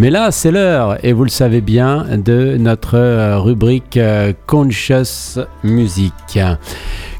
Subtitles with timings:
[0.00, 4.00] Mais là, c'est l'heure, et vous le savez bien, de notre rubrique
[4.46, 6.38] Conscious Music.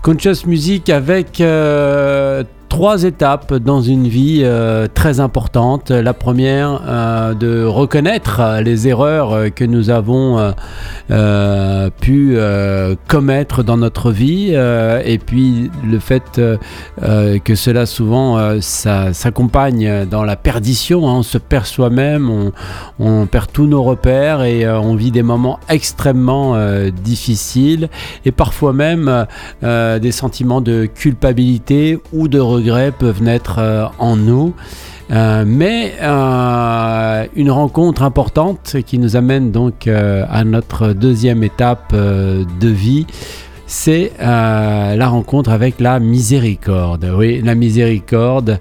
[0.00, 1.42] Conscious Music avec
[2.70, 5.90] trois étapes dans une vie euh, très importante.
[5.90, 10.54] La première, euh, de reconnaître les erreurs euh, que nous avons
[12.00, 12.38] pu
[13.08, 16.40] commettre dans notre vie et puis le fait
[17.00, 21.08] que cela souvent s'accompagne dans la perdition.
[21.08, 21.14] Hein.
[21.16, 22.52] On se perd soi-même,
[23.00, 26.56] on, perd tous nos repères et on vit des moments extrêmement
[26.90, 27.88] difficiles
[28.24, 29.26] et parfois même
[29.62, 32.38] des sentiments de culpabilité ou de
[32.98, 34.54] peuvent naître euh, en nous.
[35.10, 42.68] Euh, mais euh, une rencontre importante qui nous amène donc à notre deuxième étape de
[42.68, 43.06] vie,
[43.72, 47.10] c'est la rencontre avec la miséricorde.
[47.16, 48.58] Oui, la miséricorde,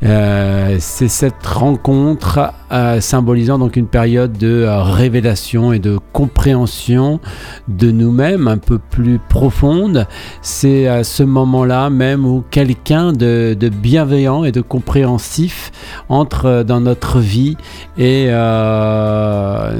[0.00, 7.18] c'est cette rencontre euh, symbolisant donc une période de euh, révélation et de compréhension
[7.66, 10.06] de nous-mêmes un peu plus profonde.
[10.42, 15.72] C'est à ce moment-là même où quelqu'un de, bienveillant et de compréhensif
[16.10, 17.56] entre euh, dans notre vie
[17.96, 18.28] et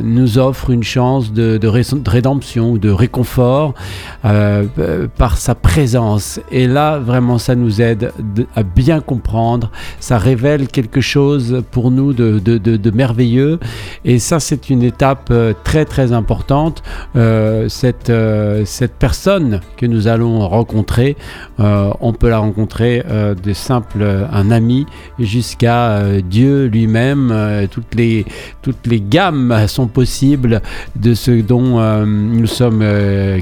[0.03, 1.67] nous offre une chance de,
[2.09, 3.75] rédemption ou de réconfort
[5.17, 6.41] par sa présence.
[6.51, 8.13] Et là, vraiment, ça nous aide
[8.55, 9.71] à bien comprendre.
[10.01, 13.59] Ça révèle quelque chose pour nous de, de de merveilleux.
[14.05, 16.83] Et ça, c'est une étape euh, très très importante.
[17.17, 21.17] Euh, cette, euh, cette personne que nous allons rencontrer,
[21.59, 23.03] on peut la rencontrer
[23.43, 24.87] de simple un ami
[25.19, 27.67] jusqu'à Dieu lui-même.
[27.71, 28.25] toutes, les,
[28.63, 30.63] toutes les gammes sont possibles
[30.97, 32.85] de ce dont nous sommes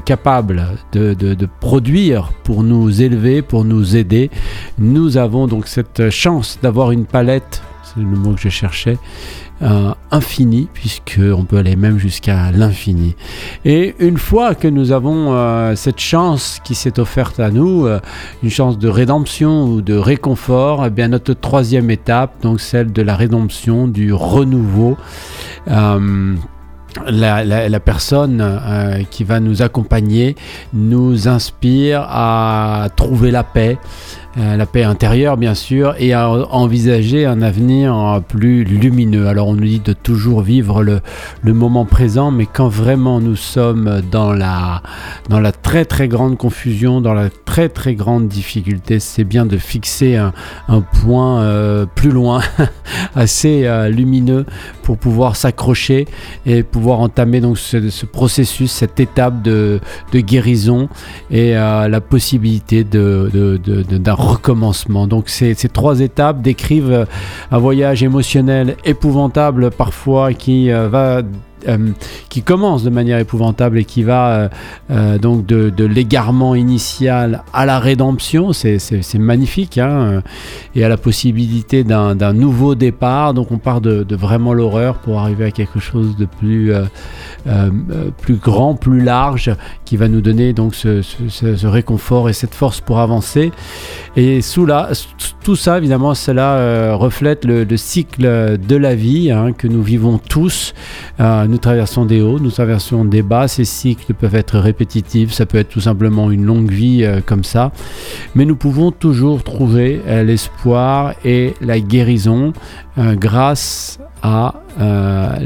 [0.05, 4.29] capables de, de, produire pour nous élever, pour nous aider.
[4.77, 8.97] Nous avons donc cette chance d'avoir une palette c'est le mot que je cherchais,
[9.61, 13.15] euh, infini, puisqu'on peut aller même jusqu'à l'infini.
[13.65, 17.99] Et une fois que nous avons euh, cette chance qui s'est offerte à nous, euh,
[18.43, 23.01] une chance de rédemption ou de réconfort, eh bien notre troisième étape, donc celle de
[23.01, 24.97] la rédemption, du renouveau,
[27.05, 30.35] la, personne euh, qui va nous accompagner
[30.73, 33.77] nous inspire à trouver la paix,
[34.37, 39.27] la paix intérieure bien sûr, et à envisager un avenir plus lumineux.
[39.27, 41.01] Alors on nous dit de toujours vivre le,
[41.43, 44.83] moment présent, mais quand vraiment nous sommes dans la,
[45.29, 49.57] dans la très très grande confusion, dans la très très grande difficulté, c'est bien de
[49.57, 50.33] fixer un,
[51.01, 52.41] point euh, plus loin,
[53.15, 54.45] assez lumineux,
[54.83, 56.07] pour pouvoir s'accrocher
[56.45, 59.79] et pouvoir entamer donc ce, processus, cette étape de,
[60.13, 60.89] guérison
[61.29, 63.97] et euh, la possibilité d'un de,
[64.27, 65.07] recommencement.
[65.07, 67.07] Donc ces, ces, trois étapes décrivent
[67.51, 71.21] un voyage émotionnel épouvantable parfois qui euh, va
[71.67, 71.91] euh,
[72.29, 74.49] qui commence de manière épouvantable et qui va euh,
[74.91, 80.21] euh, donc de, l'égarement initial à la rédemption, c'est magnifique, hein,
[80.75, 83.33] et à la possibilité d'un nouveau départ.
[83.33, 86.71] Donc on part de, vraiment l'horreur pour arriver à quelque chose de plus,
[88.39, 89.51] grand, plus large,
[89.85, 93.51] qui va nous donner donc ce, réconfort et cette force pour avancer.
[94.15, 94.89] Et sous là,
[95.43, 100.73] tout ça, évidemment, cela reflète le, cycle de la vie hein, que nous vivons tous
[101.47, 103.47] nous traversons des hauts, nous traversons des bas.
[103.47, 107.43] Ces cycles peuvent être répétitifs, ça peut être tout simplement une longue vie euh, comme
[107.43, 107.71] ça.
[108.35, 112.53] Mais nous pouvons toujours trouver euh, l'espoir et la guérison
[112.97, 114.55] grâce à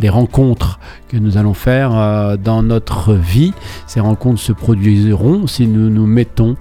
[0.02, 0.80] les rencontres
[1.10, 3.54] que nous allons faire dans notre vie.
[3.88, 6.56] Ces rencontres se produiront si nous nous mettons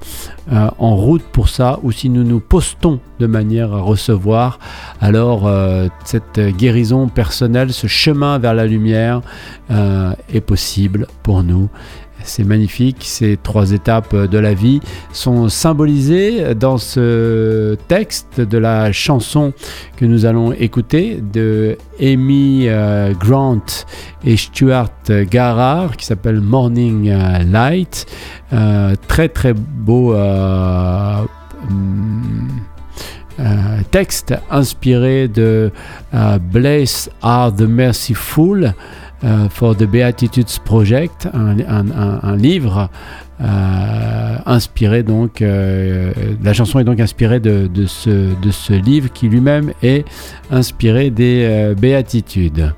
[0.50, 4.58] en route pour ça ou si nous nous postons de manière à recevoir.
[5.00, 5.50] Alors
[6.04, 9.20] cette guérison personnelle, ce chemin vers la lumière
[9.70, 11.68] est possible pour nous.
[12.24, 14.80] C'est magnifique, ces trois étapes de la vie
[15.12, 19.52] sont symbolisées dans ce texte de la chanson
[19.96, 23.60] que nous allons écouter de Amy euh, Grant
[24.24, 24.90] et Stuart
[25.30, 28.06] Garrard qui s'appelle Morning euh, Light.
[28.52, 30.14] Euh, très très beau
[33.90, 35.70] texte inspiré de
[36.52, 38.74] Bless Are the Merciful.
[39.22, 42.88] Euh, for the Beatitudes Project, un, livre
[43.40, 48.10] inspiré donc, la chanson est donc inspirée de, ce,
[48.40, 50.04] de ce livre qui lui-même est
[50.50, 52.72] inspiré des béatitudes.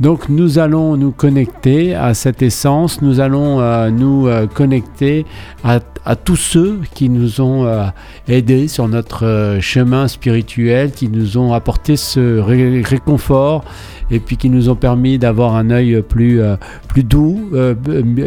[0.00, 5.26] Donc nous allons nous connecter à cette essence, nous allons euh, nous euh, connecter
[5.64, 5.80] à,
[6.14, 7.86] tous ceux qui nous ont euh,
[8.28, 13.64] aidés sur notre chemin spirituel, qui nous ont apporté ce réconfort
[14.10, 16.40] et puis qui nous ont permis d'avoir un œil plus,
[16.86, 17.50] plus doux,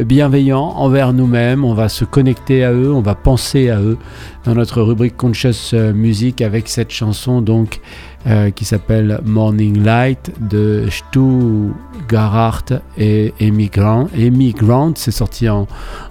[0.06, 1.61] bienveillant envers nous-mêmes.
[1.63, 3.98] On va se connecter à eux, on va penser à eux
[4.46, 7.81] dans notre rubrique Conscious Music avec cette chanson donc
[8.28, 11.72] euh, qui s'appelle Morning Light de Stu
[12.08, 12.66] Garhart
[12.98, 14.08] et Amy Grant.
[14.16, 15.68] Amy Grant, c'est sorti en,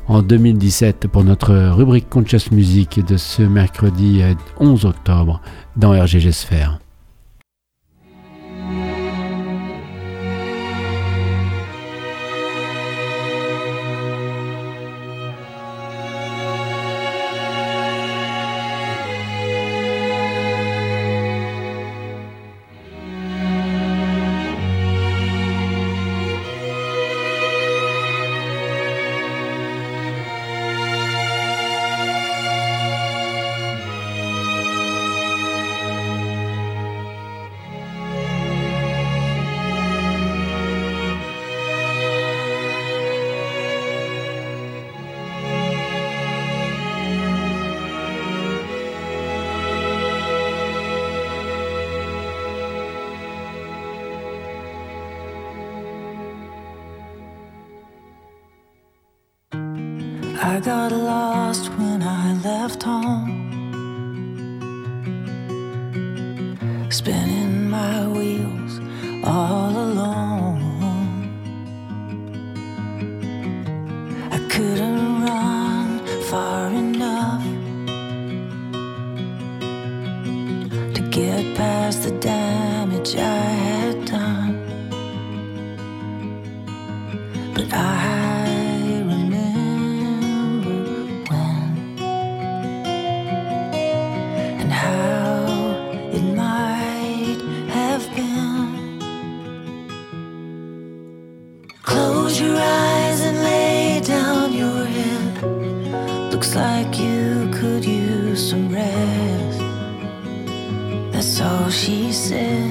[0.08, 4.22] en 2017 pour notre rubrique Conscious Music de ce mercredi
[4.58, 5.40] 11 octobre
[5.76, 6.78] dans RGG Sphere.
[60.42, 63.28] I got lost when I left home.
[66.90, 68.80] Spinning my wheels
[69.22, 70.62] all alone.
[74.30, 75.98] I couldn't run
[76.30, 77.44] far enough
[80.94, 83.39] to get past the damage I
[101.82, 106.32] Close your eyes and lay down your head.
[106.32, 109.58] Looks like you could use some rest.
[111.12, 112.70] That's all she said.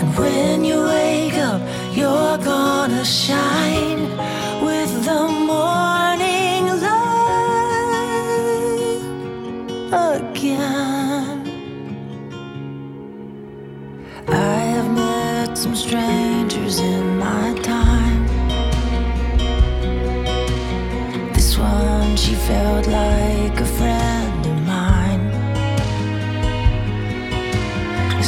[0.00, 1.60] And when you wake up,
[1.94, 3.69] you're gonna shine.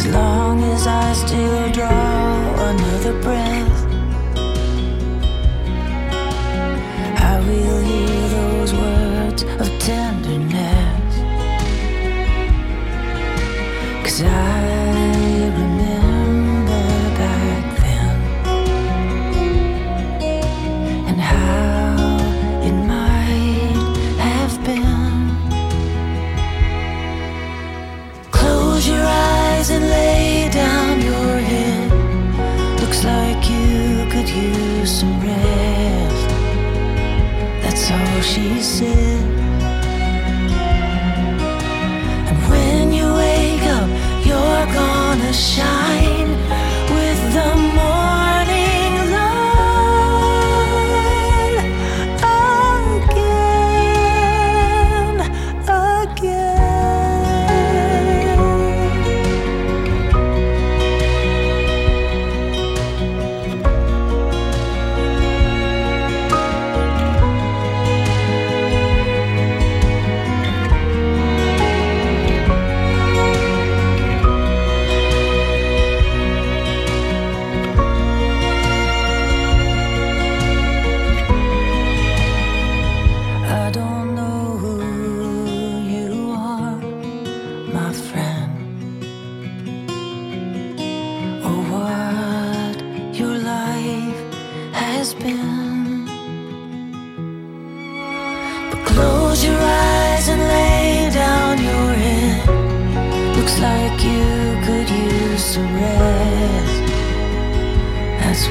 [0.06, 3.91] Long as I still draw another breath,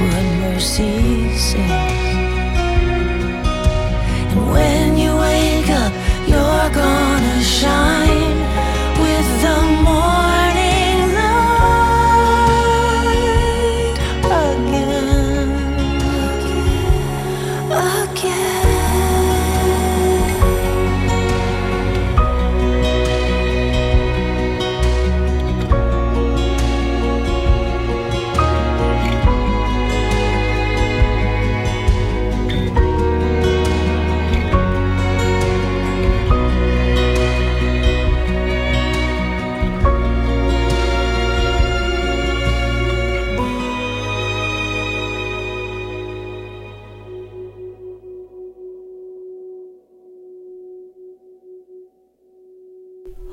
[0.02, 2.01] What a mercy.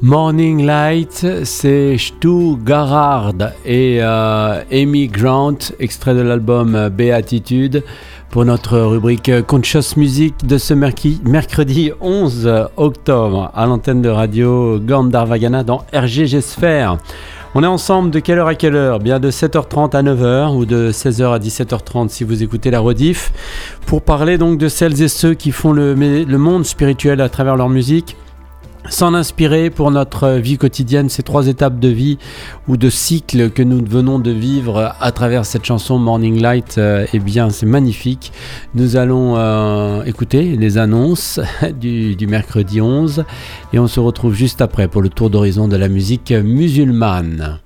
[0.01, 7.83] Morning Light, c'est Stu Garrard et euh, Amy Grant, extrait de l'album Béatitude,
[8.31, 14.79] pour notre rubrique Conscious Music de ce mercredi, mercredi 11 octobre à l'antenne de radio
[14.79, 16.99] Gandharvagana dans RGG Sphere.
[17.57, 19.01] On est ensemble de quelle heure à quelle heure?
[19.01, 23.33] Bien de 7h30 à 9h ou de 16h à 17h30 si vous écoutez la rediff
[23.87, 25.97] pour parler donc de celles et ceux qui font le
[26.37, 28.17] monde spirituel à travers leur musique
[28.89, 32.19] s'en inspirer pour notre vie quotidienne, ces trois étapes de vie
[32.69, 37.07] ou de cycle que nous venons de vivre à travers cette chanson Morning Light, euh,
[37.13, 38.33] eh bien c'est magnifique.
[38.75, 41.41] Nous allons euh, écouter les annonces
[41.81, 43.25] du, du, mercredi 11
[43.73, 47.61] et on se retrouve juste après pour le tour d'horizon de la musique musulmane.